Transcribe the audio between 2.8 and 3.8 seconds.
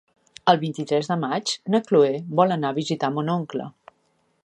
visitar mon oncle.